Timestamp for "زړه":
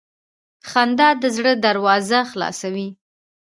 1.35-1.53